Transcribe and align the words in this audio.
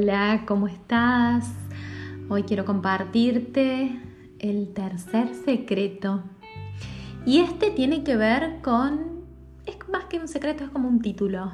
Hola, 0.00 0.44
¿cómo 0.46 0.68
estás? 0.68 1.50
Hoy 2.28 2.44
quiero 2.44 2.64
compartirte 2.64 4.00
el 4.38 4.72
tercer 4.72 5.34
secreto. 5.44 6.22
Y 7.26 7.40
este 7.40 7.72
tiene 7.72 8.04
que 8.04 8.14
ver 8.14 8.60
con, 8.62 9.24
es 9.66 9.76
más 9.90 10.04
que 10.04 10.20
un 10.20 10.28
secreto, 10.28 10.62
es 10.62 10.70
como 10.70 10.88
un 10.88 11.02
título, 11.02 11.50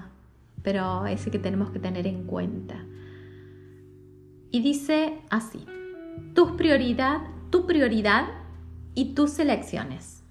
pero 0.62 1.07
ese 1.07 1.30
que 1.30 1.39
tenemos 1.39 1.71
que 1.71 1.79
tener 1.79 2.07
en 2.07 2.25
cuenta. 2.25 2.85
Y 4.50 4.61
dice 4.61 5.14
así, 5.31 5.64
tu 6.35 6.54
prioridad, 6.58 7.22
tu 7.49 7.67
prioridad 7.67 8.26
y 8.95 9.14
tus 9.14 9.39
elecciones. 9.39 10.22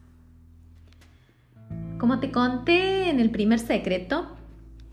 Como 1.97 2.19
te 2.19 2.31
conté 2.31 3.09
en 3.09 3.19
el 3.19 3.31
primer 3.31 3.57
secreto, 3.57 4.37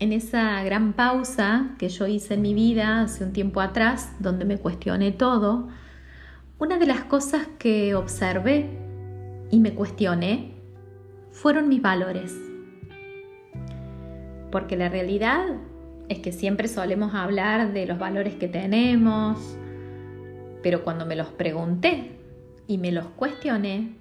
en 0.01 0.13
esa 0.13 0.63
gran 0.63 0.93
pausa 0.93 1.75
que 1.77 1.87
yo 1.87 2.07
hice 2.07 2.33
en 2.33 2.41
mi 2.41 2.55
vida 2.55 3.01
hace 3.01 3.23
un 3.23 3.33
tiempo 3.33 3.61
atrás, 3.61 4.15
donde 4.19 4.45
me 4.45 4.57
cuestioné 4.57 5.11
todo, 5.11 5.67
una 6.57 6.79
de 6.79 6.87
las 6.87 7.03
cosas 7.03 7.47
que 7.59 7.93
observé 7.93 8.67
y 9.51 9.59
me 9.59 9.75
cuestioné 9.75 10.55
fueron 11.31 11.69
mis 11.69 11.83
valores. 11.83 12.35
Porque 14.51 14.75
la 14.75 14.89
realidad 14.89 15.45
es 16.09 16.17
que 16.17 16.31
siempre 16.31 16.67
solemos 16.67 17.13
hablar 17.13 17.71
de 17.71 17.85
los 17.85 17.99
valores 17.99 18.33
que 18.33 18.47
tenemos, 18.47 19.55
pero 20.63 20.83
cuando 20.83 21.05
me 21.05 21.15
los 21.15 21.27
pregunté 21.27 22.17
y 22.65 22.79
me 22.79 22.91
los 22.91 23.05
cuestioné, 23.05 23.97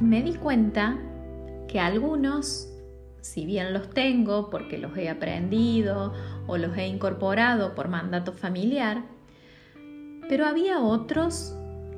me 0.00 0.24
di 0.24 0.34
cuenta 0.34 0.98
que 1.68 1.78
algunos 1.78 2.68
si 3.20 3.46
bien 3.46 3.72
los 3.72 3.90
tengo 3.90 4.50
porque 4.50 4.78
los 4.78 4.96
he 4.96 5.08
aprendido 5.08 6.12
o 6.46 6.56
los 6.56 6.76
he 6.76 6.86
incorporado 6.86 7.74
por 7.74 7.88
mandato 7.88 8.32
familiar, 8.32 9.02
pero 10.28 10.46
había 10.46 10.80
otros 10.80 11.54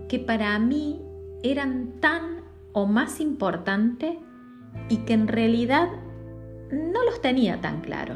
que 0.09 0.19
para 0.19 0.59
mí 0.59 1.01
eran 1.43 2.01
tan 2.01 2.43
o 2.73 2.87
más 2.87 3.21
importantes 3.21 4.17
y 4.89 4.99
que 4.99 5.13
en 5.13 5.29
realidad 5.29 5.89
no 6.71 7.05
los 7.05 7.21
tenía 7.21 7.61
tan 7.61 7.81
claro. 7.83 8.15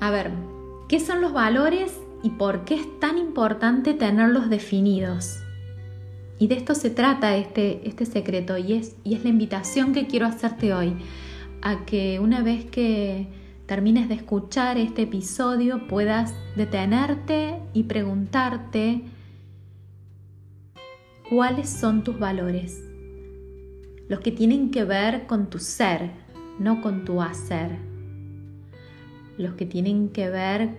A 0.00 0.10
ver, 0.10 0.30
¿qué 0.88 1.00
son 1.00 1.20
los 1.20 1.32
valores 1.32 1.98
y 2.22 2.30
por 2.30 2.64
qué 2.64 2.74
es 2.74 3.00
tan 3.00 3.18
importante 3.18 3.94
tenerlos 3.94 4.48
definidos? 4.48 5.42
Y 6.40 6.46
de 6.46 6.54
esto 6.54 6.74
se 6.74 6.88
trata 6.88 7.36
este, 7.36 7.86
este 7.86 8.06
secreto 8.06 8.56
y 8.56 8.72
es, 8.72 8.96
y 9.04 9.14
es 9.14 9.22
la 9.22 9.28
invitación 9.28 9.92
que 9.92 10.06
quiero 10.06 10.24
hacerte 10.24 10.72
hoy 10.72 10.96
a 11.60 11.84
que 11.84 12.18
una 12.18 12.42
vez 12.42 12.64
que 12.64 13.28
termines 13.66 14.08
de 14.08 14.14
escuchar 14.14 14.78
este 14.78 15.02
episodio 15.02 15.86
puedas 15.86 16.34
detenerte 16.56 17.60
y 17.74 17.82
preguntarte 17.82 19.02
cuáles 21.28 21.68
son 21.68 22.04
tus 22.04 22.18
valores, 22.18 22.82
los 24.08 24.20
que 24.20 24.32
tienen 24.32 24.70
que 24.70 24.84
ver 24.84 25.26
con 25.26 25.50
tu 25.50 25.58
ser, 25.58 26.10
no 26.58 26.80
con 26.80 27.04
tu 27.04 27.20
hacer, 27.20 27.76
los 29.36 29.52
que 29.56 29.66
tienen 29.66 30.08
que 30.08 30.30
ver 30.30 30.78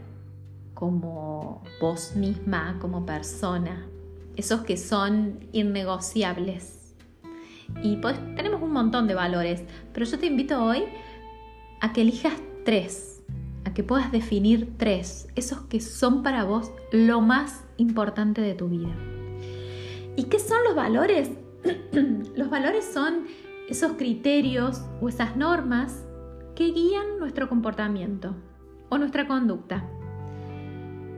como 0.73 1.61
vos 1.79 2.15
misma, 2.15 2.79
como 2.81 3.05
persona, 3.05 3.90
esos 4.35 4.61
que 4.61 4.77
son 4.77 5.39
innegociables. 5.51 6.95
Y 7.83 7.97
pues 7.97 8.17
tenemos 8.35 8.61
un 8.61 8.71
montón 8.71 9.07
de 9.07 9.13
valores, 9.13 9.63
pero 9.93 10.05
yo 10.05 10.19
te 10.19 10.25
invito 10.25 10.63
hoy 10.63 10.83
a 11.79 11.93
que 11.93 12.01
elijas 12.01 12.33
tres, 12.65 13.23
a 13.65 13.73
que 13.73 13.83
puedas 13.83 14.11
definir 14.11 14.73
tres, 14.77 15.27
esos 15.35 15.61
que 15.61 15.79
son 15.79 16.23
para 16.23 16.43
vos 16.43 16.71
lo 16.91 17.21
más 17.21 17.63
importante 17.77 18.41
de 18.41 18.53
tu 18.53 18.69
vida. 18.69 18.95
¿Y 20.15 20.25
qué 20.25 20.39
son 20.39 20.63
los 20.63 20.75
valores? 20.75 21.31
los 22.35 22.49
valores 22.49 22.85
son 22.85 23.25
esos 23.69 23.93
criterios 23.93 24.81
o 24.99 25.09
esas 25.09 25.37
normas 25.37 26.03
que 26.55 26.71
guían 26.71 27.19
nuestro 27.19 27.47
comportamiento 27.47 28.35
o 28.89 28.97
nuestra 28.97 29.27
conducta. 29.27 29.89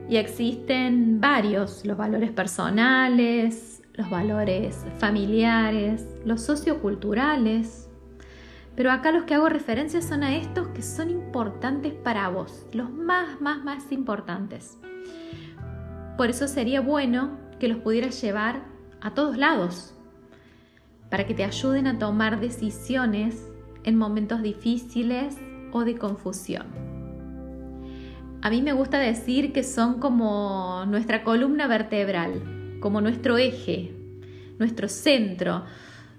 Y 0.08 0.16
existen 0.16 1.20
varios, 1.20 1.84
los 1.84 1.96
valores 1.96 2.30
personales, 2.30 3.82
los 3.94 4.10
valores 4.10 4.84
familiares, 4.98 6.06
los 6.24 6.42
socioculturales. 6.42 7.88
Pero 8.76 8.90
acá 8.90 9.12
los 9.12 9.24
que 9.24 9.34
hago 9.34 9.48
referencia 9.48 10.02
son 10.02 10.24
a 10.24 10.36
estos 10.36 10.68
que 10.68 10.82
son 10.82 11.10
importantes 11.10 11.92
para 11.94 12.28
vos, 12.28 12.66
los 12.72 12.90
más, 12.90 13.40
más, 13.40 13.64
más 13.64 13.92
importantes. 13.92 14.78
Por 16.16 16.30
eso 16.30 16.48
sería 16.48 16.80
bueno 16.80 17.38
que 17.58 17.68
los 17.68 17.78
pudieras 17.78 18.20
llevar 18.20 18.62
a 19.00 19.14
todos 19.14 19.36
lados, 19.36 19.94
para 21.10 21.26
que 21.26 21.34
te 21.34 21.44
ayuden 21.44 21.86
a 21.86 21.98
tomar 21.98 22.40
decisiones 22.40 23.46
en 23.84 23.96
momentos 23.96 24.42
difíciles 24.42 25.36
o 25.72 25.84
de 25.84 25.96
confusión. 25.96 26.93
A 28.44 28.50
mí 28.50 28.60
me 28.60 28.74
gusta 28.74 28.98
decir 28.98 29.54
que 29.54 29.62
son 29.62 30.00
como 30.00 30.84
nuestra 30.86 31.24
columna 31.24 31.66
vertebral, 31.66 32.76
como 32.78 33.00
nuestro 33.00 33.38
eje, 33.38 33.96
nuestro 34.58 34.86
centro. 34.86 35.64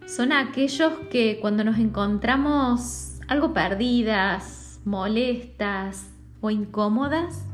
Son 0.08 0.32
aquellos 0.32 0.92
que 1.12 1.38
cuando 1.40 1.64
nos 1.64 1.78
encontramos 1.78 3.20
algo 3.28 3.54
perdidas, 3.54 4.82
molestas 4.86 6.10
o 6.42 6.50
incómodas, 6.50 7.46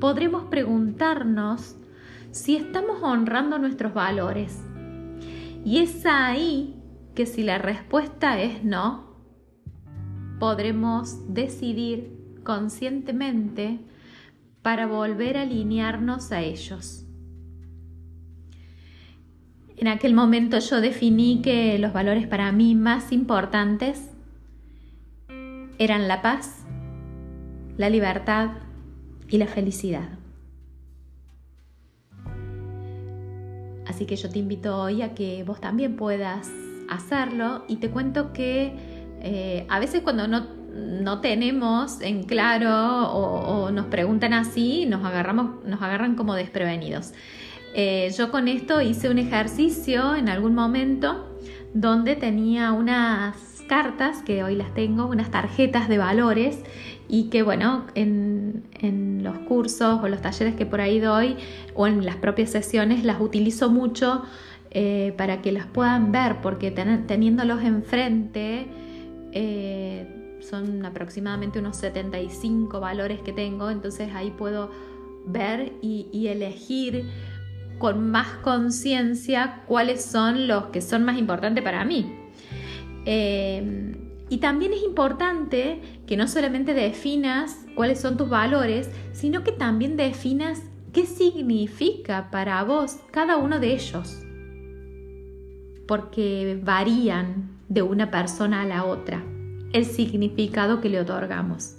podremos 0.00 0.44
preguntarnos 0.50 1.74
si 2.30 2.56
estamos 2.56 3.02
honrando 3.02 3.58
nuestros 3.58 3.94
valores. 3.94 4.60
Y 5.64 5.78
es 5.78 6.04
ahí 6.04 6.76
que 7.14 7.24
si 7.24 7.42
la 7.42 7.56
respuesta 7.56 8.38
es 8.38 8.62
no, 8.64 9.16
podremos 10.38 11.32
decidir 11.32 12.21
conscientemente 12.42 13.78
para 14.62 14.86
volver 14.86 15.36
a 15.36 15.42
alinearnos 15.42 16.32
a 16.32 16.40
ellos. 16.40 17.04
En 19.76 19.88
aquel 19.88 20.14
momento 20.14 20.58
yo 20.60 20.80
definí 20.80 21.42
que 21.42 21.78
los 21.78 21.92
valores 21.92 22.26
para 22.26 22.52
mí 22.52 22.74
más 22.74 23.10
importantes 23.10 24.10
eran 25.78 26.06
la 26.06 26.22
paz, 26.22 26.64
la 27.76 27.90
libertad 27.90 28.50
y 29.28 29.38
la 29.38 29.46
felicidad. 29.46 30.08
Así 33.86 34.06
que 34.06 34.14
yo 34.14 34.30
te 34.30 34.38
invito 34.38 34.80
hoy 34.80 35.02
a 35.02 35.14
que 35.14 35.42
vos 35.42 35.60
también 35.60 35.96
puedas 35.96 36.48
hacerlo 36.88 37.64
y 37.66 37.76
te 37.76 37.90
cuento 37.90 38.32
que 38.32 38.72
eh, 39.20 39.66
a 39.68 39.80
veces 39.80 40.02
cuando 40.02 40.28
no 40.28 40.61
no 40.74 41.20
tenemos 41.20 42.00
en 42.00 42.22
claro 42.24 43.10
o, 43.12 43.70
nos 43.70 43.86
preguntan 43.86 44.32
así, 44.32 44.86
nos, 44.86 45.04
agarramos, 45.04 45.64
nos 45.64 45.82
agarran 45.82 46.14
como 46.14 46.34
desprevenidos. 46.34 47.12
Eh, 47.74 48.12
yo 48.16 48.30
con 48.30 48.48
esto 48.48 48.80
hice 48.82 49.08
un 49.08 49.18
ejercicio 49.18 50.14
en 50.14 50.28
algún 50.28 50.54
momento 50.54 51.38
donde 51.74 52.16
tenía 52.16 52.72
unas 52.72 53.36
cartas, 53.66 54.22
que 54.22 54.44
hoy 54.44 54.56
las 54.56 54.74
tengo, 54.74 55.06
unas 55.06 55.30
tarjetas 55.30 55.88
de 55.88 55.96
valores 55.96 56.58
y 57.08 57.30
que 57.30 57.42
bueno, 57.42 57.86
en, 57.94 58.64
los 59.22 59.38
cursos 59.40 60.02
o 60.02 60.08
los 60.08 60.20
talleres 60.20 60.54
que 60.56 60.66
por 60.66 60.80
ahí 60.80 60.98
doy 60.98 61.36
o 61.74 61.86
en 61.86 62.04
las 62.04 62.16
propias 62.16 62.50
sesiones 62.50 63.04
las 63.04 63.20
utilizo 63.20 63.70
mucho 63.70 64.22
eh, 64.70 65.14
para 65.16 65.40
que 65.42 65.52
las 65.52 65.66
puedan 65.66 66.10
ver 66.10 66.40
porque 66.42 66.72
teniéndolos 66.72 67.62
enfrente 67.62 68.66
eh, 69.32 70.21
son 70.42 70.84
aproximadamente 70.84 71.58
unos 71.58 71.76
75 71.76 72.80
valores 72.80 73.20
que 73.20 73.32
tengo, 73.32 73.70
entonces 73.70 74.10
ahí 74.14 74.30
puedo 74.30 74.70
ver 75.24 75.72
y, 75.82 76.26
elegir 76.26 77.08
con 77.78 78.10
más 78.10 78.28
conciencia 78.38 79.62
cuáles 79.66 80.04
son 80.04 80.46
los 80.48 80.66
que 80.66 80.80
son 80.80 81.04
más 81.04 81.18
importantes 81.18 81.62
para 81.62 81.84
mí. 81.84 82.14
Eh, 83.06 83.96
y 84.28 84.38
también 84.38 84.72
es 84.72 84.82
importante 84.82 85.80
que 86.06 86.16
no 86.16 86.26
solamente 86.28 86.74
definas 86.74 87.64
cuáles 87.74 88.00
son 88.00 88.16
tus 88.16 88.28
valores, 88.28 88.90
sino 89.12 89.44
que 89.44 89.52
también 89.52 89.96
definas 89.96 90.62
qué 90.92 91.06
significa 91.06 92.30
para 92.30 92.62
vos 92.64 92.98
cada 93.10 93.36
uno 93.36 93.60
de 93.60 93.74
ellos. 93.74 94.22
Porque 95.86 96.58
varían 96.62 97.50
de 97.68 97.82
una 97.82 98.10
persona 98.10 98.62
a 98.62 98.66
la 98.66 98.84
otra 98.84 99.22
el 99.72 99.84
significado 99.84 100.80
que 100.80 100.88
le 100.88 101.00
otorgamos. 101.00 101.76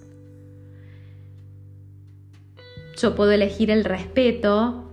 Yo 2.98 3.16
puedo 3.16 3.32
elegir 3.32 3.72
el 3.72 3.84
respeto 3.86 4.92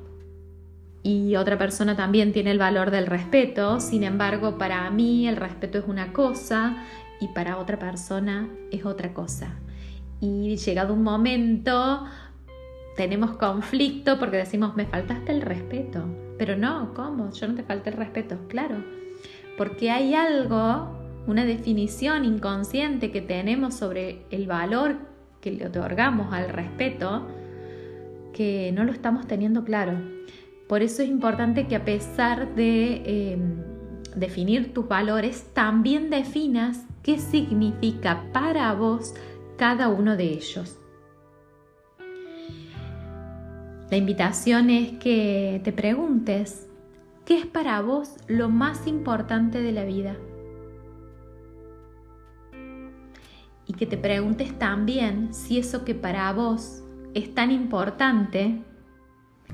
y 1.02 1.36
otra 1.36 1.58
persona 1.58 1.96
también 1.96 2.32
tiene 2.32 2.50
el 2.50 2.58
valor 2.58 2.90
del 2.90 3.06
respeto, 3.06 3.80
sin 3.80 4.04
embargo 4.04 4.58
para 4.58 4.90
mí 4.90 5.28
el 5.28 5.36
respeto 5.36 5.78
es 5.78 5.84
una 5.86 6.12
cosa 6.12 6.84
y 7.20 7.28
para 7.28 7.58
otra 7.58 7.78
persona 7.78 8.48
es 8.70 8.84
otra 8.84 9.12
cosa. 9.14 9.56
y 10.22 10.56
llegado 10.56 10.92
un 10.92 11.02
momento 11.02 12.04
tenemos 13.00 13.30
conflicto 13.38 14.18
porque 14.18 14.36
decimos, 14.36 14.76
me 14.76 14.84
faltaste 14.84 15.32
el 15.32 15.40
respeto. 15.40 16.04
Pero 16.38 16.56
no, 16.56 16.92
¿cómo? 16.94 17.32
Yo 17.32 17.48
no 17.48 17.54
te 17.54 17.62
falté 17.62 17.88
el 17.88 17.96
respeto, 17.96 18.38
claro. 18.46 18.84
Porque 19.56 19.90
hay 19.90 20.14
algo, 20.14 20.99
una 21.26 21.44
definición 21.44 22.24
inconsciente 22.24 23.10
que 23.10 23.20
tenemos 23.20 23.74
sobre 23.74 24.24
el 24.30 24.46
valor 24.46 24.96
que 25.40 25.50
le 25.50 25.66
otorgamos 25.66 26.32
al 26.32 26.48
respeto, 26.48 27.26
que 28.32 28.72
no 28.72 28.84
lo 28.84 28.92
estamos 28.92 29.26
teniendo 29.26 29.64
claro. 29.64 29.94
Por 30.68 30.82
eso 30.82 31.02
es 31.02 31.08
importante 31.08 31.66
que 31.66 31.76
a 31.76 31.84
pesar 31.84 32.54
de 32.54 33.32
em, 33.32 33.56
definir 34.16 34.72
tus 34.72 34.86
valores, 34.86 35.50
también 35.52 36.10
definas 36.10 36.86
qué 37.02 37.18
significa 37.18 38.24
para 38.32 38.72
vos 38.74 39.14
cada 39.56 39.88
uno 39.88 40.16
de 40.16 40.24
ellos. 40.24 40.78
La 43.90 43.96
invitación 43.96 44.70
es 44.70 44.92
que 44.98 45.60
te 45.64 45.72
preguntes, 45.72 46.68
¿qué 47.24 47.38
es 47.38 47.46
para 47.46 47.80
vos 47.82 48.14
lo 48.28 48.48
más 48.48 48.86
importante 48.86 49.60
de 49.60 49.72
la 49.72 49.84
vida? 49.84 50.16
Y 53.70 53.72
que 53.72 53.86
te 53.86 53.96
preguntes 53.96 54.58
también 54.58 55.32
si 55.32 55.56
eso 55.56 55.84
que 55.84 55.94
para 55.94 56.32
vos 56.32 56.82
es 57.14 57.32
tan 57.36 57.52
importante 57.52 58.64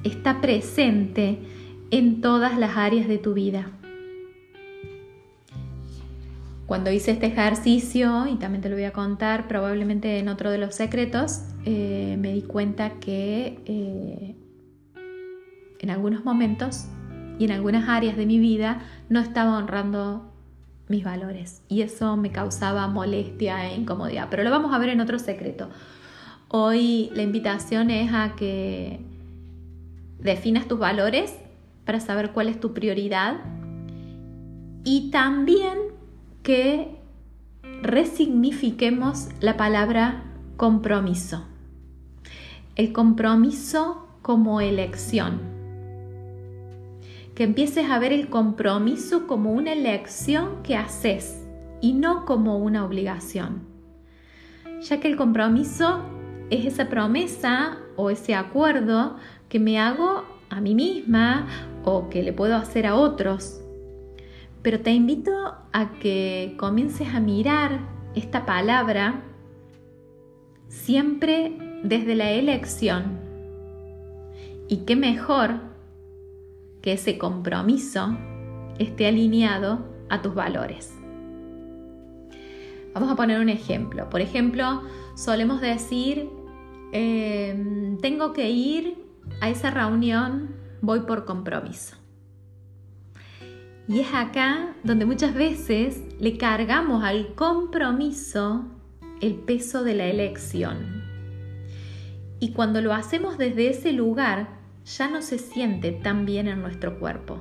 está 0.04 0.40
presente 0.40 1.38
en 1.90 2.22
todas 2.22 2.56
las 2.56 2.78
áreas 2.78 3.08
de 3.08 3.18
tu 3.18 3.34
vida. 3.34 3.70
Cuando 6.64 6.90
hice 6.90 7.10
este 7.10 7.26
ejercicio, 7.26 8.26
y 8.26 8.36
también 8.36 8.62
te 8.62 8.70
lo 8.70 8.76
voy 8.76 8.84
a 8.84 8.92
contar 8.94 9.48
probablemente 9.48 10.18
en 10.18 10.30
otro 10.30 10.50
de 10.50 10.56
los 10.56 10.74
secretos, 10.74 11.42
eh, 11.66 12.16
me 12.18 12.32
di 12.32 12.40
cuenta 12.40 12.98
que 12.98 13.60
eh, 13.66 14.34
en 15.78 15.90
algunos 15.90 16.24
momentos 16.24 16.86
y 17.38 17.44
en 17.44 17.52
algunas 17.52 17.86
áreas 17.90 18.16
de 18.16 18.24
mi 18.24 18.38
vida 18.38 18.80
no 19.10 19.20
estaba 19.20 19.58
honrando 19.58 20.32
mis 20.88 21.05
valores 21.05 21.62
y 21.69 21.83
eso 21.83 22.17
me 22.17 22.31
causaba 22.31 22.87
molestia 22.88 23.71
e 23.71 23.77
incomodidad. 23.77 24.29
Pero 24.31 24.44
lo 24.44 24.50
vamos 24.50 24.73
a 24.73 24.79
ver 24.79 24.91
en 24.91 25.00
otro 25.00 25.19
secreto. 25.19 25.69
Hoy 26.49 27.11
la 27.15 27.23
invitación 27.23 27.91
es 27.91 28.12
a 28.12 28.35
que 28.37 29.00
definas 30.19 30.69
tus 30.69 30.79
valores 30.79 31.35
para 31.85 32.00
saber 32.00 32.33
cuál 32.33 32.49
es 32.49 32.61
tu 32.61 32.73
prioridad 32.73 33.38
y 34.85 35.11
también 35.11 35.79
que 36.43 36.97
resignifiquemos 37.83 39.29
la 39.41 39.56
palabra 39.56 40.25
compromiso. 40.56 41.44
El 42.77 42.93
compromiso 42.93 44.06
como 44.23 44.61
elección. 44.61 45.56
Que 47.37 47.44
empieces 47.44 47.88
a 47.88 48.00
ver 48.00 48.12
el 48.12 48.29
compromiso 48.29 49.29
como 49.29 49.53
una 49.53 49.73
elección 49.73 50.65
que 50.65 50.75
haces 50.75 51.47
y 51.81 51.93
no 51.93 52.25
como 52.25 52.59
una 52.59 52.85
obligación. 52.85 53.62
Ya 54.83 54.99
que 54.99 55.06
el 55.06 55.17
compromiso 55.17 56.00
es 56.50 56.67
esa 56.67 56.88
promesa 56.88 57.79
o 57.94 58.11
ese 58.11 58.35
acuerdo 58.35 59.17
que 59.49 59.61
me 59.61 59.79
hago 59.79 60.25
a 60.50 60.61
mí 60.61 60.75
misma 60.75 61.47
o 61.85 62.09
que 62.09 62.25
le 62.25 62.33
puedo 62.33 62.56
hacer 62.56 62.87
a 62.88 62.97
otros 62.97 63.62
pero 64.67 64.81
te 64.81 64.91
invito 64.91 65.55
a 65.73 65.93
que 66.00 66.56
comiences 66.56 67.15
a 67.15 67.21
mirar 67.21 67.79
esta 68.17 68.44
palabra 68.44 69.23
siempre 70.67 71.56
desde 71.85 72.17
la 72.17 72.33
elección. 72.33 73.21
Y 74.67 74.79
qué 74.79 74.97
mejor 74.97 75.61
que 76.87 76.93
ese 76.93 77.19
compromiso 77.19 78.17
esté 78.79 79.09
alineado 79.09 79.85
a 80.09 80.23
tus 80.23 80.37
valores. 80.37 80.97
Vamos 82.94 83.11
a 83.11 83.17
poner 83.17 83.41
un 83.41 83.49
ejemplo. 83.49 84.09
Por 84.09 84.21
ejemplo, 84.21 84.83
solemos 85.17 85.61
decir, 85.61 86.29
em, 86.93 87.99
tengo 87.99 88.33
que 88.33 88.50
ir 88.50 89.05
a 89.41 89.50
esa 89.50 89.73
reunión, 89.73 90.55
voy 90.81 91.00
por 91.00 91.25
compromiso. 91.25 91.97
Y 93.88 93.99
es 93.99 94.15
acá 94.15 94.77
donde 94.85 95.06
muchas 95.06 95.35
veces 95.35 96.05
le 96.21 96.38
cargamos 96.38 97.03
al 97.03 97.35
compromiso 97.35 98.65
el 99.21 99.35
peso 99.35 99.83
de 99.83 99.94
la 99.97 100.06
elección. 100.06 101.03
Y 102.38 102.53
cuando 102.53 102.81
lo 102.81 102.94
hacemos 102.94 103.38
desde 103.38 103.71
ese 103.71 103.93
lugar, 103.93 104.65
ya 104.87 105.09
no 105.09 105.21
se 105.21 105.38
siente 105.38 105.91
tan 105.91 106.25
bien 106.27 106.47
en 106.47 106.62
nuestro 106.62 106.99
cuerpo 106.99 107.38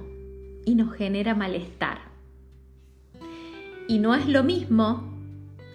y 0.66 0.74
nos 0.74 0.94
genera 0.96 1.36
malestar. 1.36 2.00
Y 3.88 4.00
no 4.00 4.16
es 4.16 4.28
lo 4.28 4.44
mismo 4.44 5.04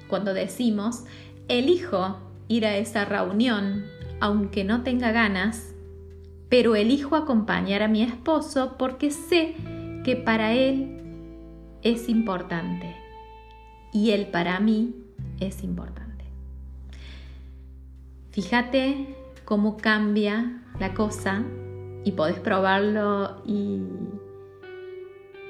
cuando 0.09 0.35
decimos, 0.35 1.05
elijo 1.47 2.19
ir 2.49 2.67
a 2.67 2.77
esa 2.77 3.05
reunión 3.05 3.85
aunque 4.21 4.65
no 4.65 4.83
tenga 4.83 5.13
ganas, 5.13 5.73
pero 6.51 6.75
elijo 6.75 7.17
acompañar 7.17 7.83
a 7.83 7.89
mi 7.89 8.03
esposo 8.03 8.77
porque 8.77 9.11
sé 9.11 9.55
que 10.05 10.17
para 10.17 10.53
Él 10.53 10.99
es 11.83 12.09
importante 12.09 12.97
y 13.93 14.11
Él 14.11 14.27
para 14.27 14.59
mí 14.61 14.95
es 15.39 15.63
importante. 15.63 16.25
Fíjate 18.33 19.17
cómo 19.45 19.79
cambia 19.79 20.63
la 20.79 20.93
cosa 20.93 21.45
y 22.05 22.13
podés 22.13 22.39
probarlo 22.39 23.43
y, 23.47 23.83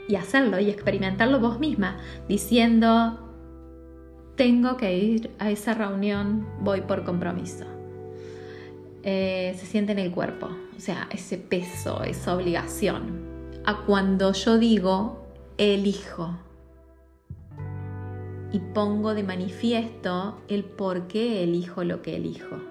y 0.09 0.17
hacerlo 0.17 0.59
y 0.61 0.71
experimentarlo 0.71 1.41
vos 1.41 1.61
misma, 1.61 1.99
diciendo, 2.29 3.19
tengo 4.37 4.77
que 4.77 4.97
ir 4.97 5.31
a 5.39 5.51
esa 5.51 5.75
reunión, 5.75 6.47
voy 6.61 6.81
por 6.83 7.05
compromiso. 7.05 7.65
Eh, 9.03 9.55
se 9.59 9.67
siente 9.67 9.93
en 9.93 9.99
el 9.99 10.11
cuerpo, 10.11 10.49
o 10.77 10.81
sea, 10.81 11.09
ese 11.11 11.39
peso, 11.39 12.03
esa 12.05 12.35
obligación 12.35 13.31
a 13.65 13.83
cuando 13.85 14.33
yo 14.33 14.59
digo 14.59 15.27
elijo 15.59 16.39
y 18.53 18.59
pongo 18.59 19.15
de 19.15 19.23
manifiesto 19.23 20.41
el 20.49 20.65
por 20.65 21.07
qué 21.07 21.45
elijo 21.45 21.85
lo 21.85 22.03
que 22.03 22.17
elijo. 22.17 22.70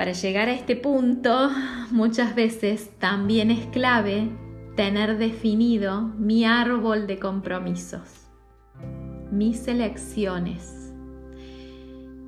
Para 0.00 0.12
llegar 0.12 0.48
a 0.48 0.54
este 0.54 0.76
punto, 0.76 1.50
muchas 1.90 2.34
veces 2.34 2.90
también 2.98 3.50
es 3.50 3.66
clave 3.66 4.30
tener 4.74 5.18
definido 5.18 6.00
mi 6.00 6.46
árbol 6.46 7.06
de 7.06 7.18
compromisos, 7.18 8.26
mis 9.30 9.68
elecciones 9.68 10.94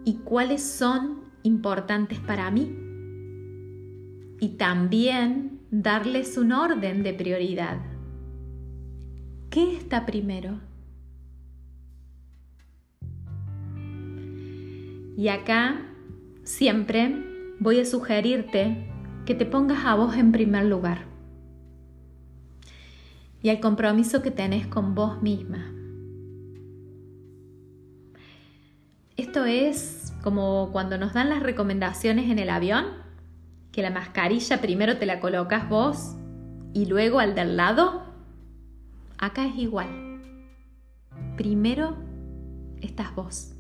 y 0.05 0.17
cuáles 0.17 0.63
son 0.63 1.23
importantes 1.45 2.19
para 2.19 2.51
mí. 2.51 2.77
Y 4.39 4.51
también 4.59 5.63
darles 5.71 6.37
un 6.37 6.53
orden 6.53 7.03
de 7.03 7.15
prioridad. 7.15 7.81
¿Qué 9.49 9.79
está 9.79 10.05
primero? 10.05 10.61
Y 15.17 15.29
acá 15.29 15.81
siempre 16.45 17.32
voy 17.63 17.79
a 17.79 17.85
sugerirte 17.85 18.89
que 19.25 19.37
te 19.37 19.47
pongas 19.47 19.85
a 19.85 19.95
vos 19.95 20.17
en 20.17 20.33
primer 20.33 20.65
lugar 20.65 21.05
y 23.41 23.51
al 23.51 23.61
compromiso 23.61 24.21
que 24.21 24.33
tenés 24.33 24.67
con 24.67 24.97
vos 24.97 25.23
misma. 25.23 25.73
Esto 29.17 29.45
es 29.45 30.13
como 30.23 30.71
cuando 30.73 30.99
nos 30.99 31.13
dan 31.13 31.29
las 31.29 31.41
recomendaciones 31.41 32.31
en 32.31 32.41
el 32.41 32.51
avión 32.51 32.87
que 33.71 33.83
la 33.83 33.91
mascarilla 33.91 34.61
primero 34.61 34.99
te 34.99 35.07
la 35.07 35.21
colocas 35.21 35.69
vos 35.69 36.17
y 36.73 36.87
luego 36.87 37.21
al 37.21 37.37
del 37.37 37.57
lado, 37.57 38.03
acá 39.19 39.47
es 39.47 39.57
igual. 39.57 40.21
Primero 41.37 41.97
estás 42.81 43.15
vos. 43.15 43.55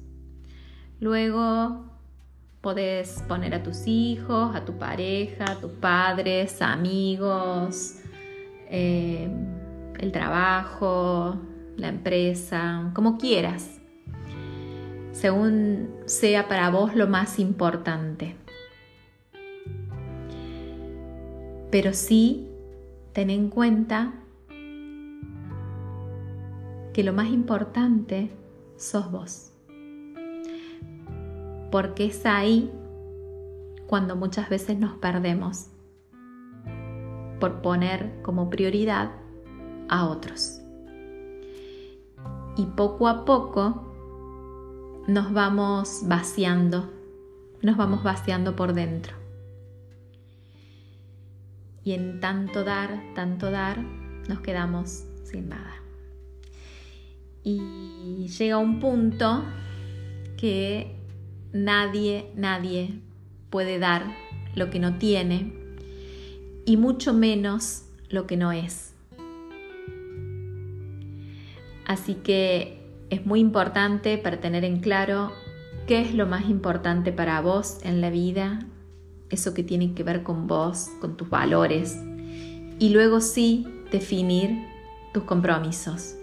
Luego 0.98 1.91
podés 2.62 3.22
poner 3.26 3.54
a 3.54 3.62
tus 3.62 3.86
hijos, 3.86 4.54
a 4.54 4.64
tu 4.64 4.78
pareja, 4.78 5.44
a 5.50 5.56
tus 5.56 5.72
padres, 5.72 6.62
amigos, 6.62 7.96
eh, 8.70 9.28
el 9.98 10.12
trabajo, 10.12 11.36
la 11.76 11.88
empresa, 11.88 12.92
como 12.94 13.18
quieras, 13.18 13.80
según 15.10 15.90
sea 16.06 16.48
para 16.48 16.70
vos 16.70 16.94
lo 16.94 17.08
más 17.08 17.40
importante. 17.40 18.36
Pero 21.72 21.92
sí, 21.94 22.48
ten 23.12 23.30
en 23.30 23.48
cuenta 23.50 24.12
que 26.92 27.02
lo 27.02 27.12
más 27.12 27.28
importante 27.28 28.30
sos 28.76 29.10
vos. 29.10 29.51
Porque 31.72 32.04
es 32.04 32.26
ahí 32.26 32.70
cuando 33.86 34.14
muchas 34.14 34.50
veces 34.50 34.78
nos 34.78 34.92
perdemos 34.98 35.68
por 37.40 37.62
poner 37.62 38.20
como 38.20 38.50
prioridad 38.50 39.10
a 39.88 40.06
otros. 40.06 40.60
Y 42.56 42.66
poco 42.66 43.08
a 43.08 43.24
poco 43.24 45.02
nos 45.08 45.32
vamos 45.32 46.02
vaciando, 46.04 46.92
nos 47.62 47.78
vamos 47.78 48.02
vaciando 48.02 48.54
por 48.54 48.74
dentro. 48.74 49.16
Y 51.82 51.92
en 51.92 52.20
tanto 52.20 52.64
dar, 52.64 53.02
tanto 53.14 53.50
dar, 53.50 53.78
nos 54.28 54.40
quedamos 54.40 55.04
sin 55.24 55.48
nada. 55.48 55.72
Y 57.42 58.28
llega 58.28 58.58
un 58.58 58.78
punto 58.78 59.42
que 60.36 61.01
nadie, 61.52 62.30
nadie 62.34 62.98
puede 63.50 63.78
dar 63.78 64.04
lo 64.54 64.70
que 64.70 64.78
no 64.78 64.98
tiene 64.98 65.52
y 66.64 66.76
mucho 66.76 67.12
menos 67.12 67.84
lo 68.08 68.26
que 68.26 68.36
no 68.36 68.52
es. 68.52 68.94
Así 71.86 72.14
que 72.14 72.80
es 73.10 73.26
muy 73.26 73.40
importante 73.40 74.16
para 74.18 74.40
tener 74.40 74.64
en 74.64 74.80
claro 74.80 75.32
qué 75.86 76.00
es 76.00 76.14
lo 76.14 76.26
más 76.26 76.48
importante 76.48 77.12
para 77.12 77.40
vos 77.40 77.78
en 77.82 78.00
la 78.00 78.10
vida, 78.10 78.60
eso 79.30 79.52
que 79.52 79.62
tiene 79.62 79.94
que 79.94 80.02
ver 80.02 80.22
con 80.22 80.46
vos, 80.46 80.88
con 81.00 81.16
tus 81.16 81.28
valores, 81.28 81.98
y 82.78 82.90
luego 82.90 83.20
sí 83.20 83.66
definir 83.90 84.66
tus 85.12 85.24
compromisos. 85.24 86.16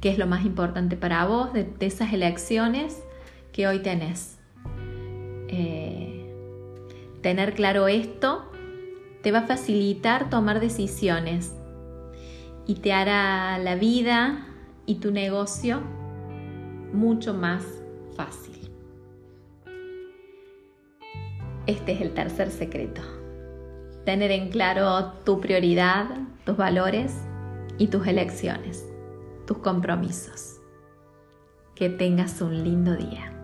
¿Qué 0.00 0.08
es 0.10 0.18
lo 0.18 0.26
más 0.26 0.44
importante 0.46 0.96
para 0.96 1.26
vos 1.26 1.52
de, 1.52 1.68
esas 1.80 2.12
elecciones 2.12 3.02
que 3.52 3.66
hoy 3.66 3.80
tenés? 3.80 4.38
Eh, 5.48 6.32
tener 7.22 7.54
claro 7.54 7.88
esto 7.88 8.50
te 9.22 9.32
va 9.32 9.40
a 9.40 9.46
facilitar 9.46 10.30
tomar 10.30 10.60
decisiones 10.60 11.54
y 12.66 12.76
te 12.76 12.92
hará 12.92 13.58
la 13.58 13.74
vida 13.74 14.46
y 14.86 14.96
tu 14.96 15.10
negocio 15.10 15.80
mucho 16.92 17.34
más 17.34 17.64
fácil. 18.16 18.70
Este 21.66 21.92
es 21.92 22.00
el 22.00 22.14
tercer 22.14 22.50
secreto. 22.50 23.02
Tener 24.04 24.30
en 24.30 24.48
claro 24.48 25.12
tu 25.24 25.40
prioridad, 25.40 26.06
tus 26.44 26.56
valores 26.56 27.14
y 27.78 27.88
tus 27.88 28.06
elecciones, 28.06 28.88
tus 29.46 29.58
compromisos. 29.58 30.60
Que 31.74 31.88
tengas 31.88 32.40
un 32.40 32.64
lindo 32.64 32.96
día. 32.96 33.39